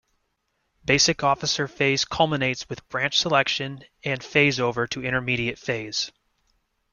Basic 0.83 1.23
Officer 1.23 1.67
phase 1.67 2.05
culminates 2.05 2.67
with 2.67 2.89
branch 2.89 3.19
selection 3.19 3.83
and 4.03 4.23
phase 4.23 4.59
over 4.59 4.87
to 4.87 5.03
Intermediate 5.05 5.59
phase. 5.59 6.11